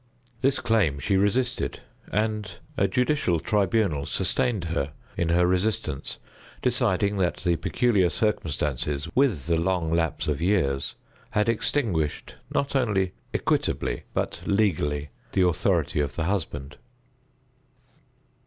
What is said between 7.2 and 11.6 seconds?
the peculiar circumstances, with the long lapse of years, had